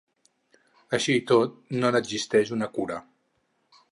[0.97, 1.53] Així i tot,
[1.83, 2.97] no n’existeix una cura.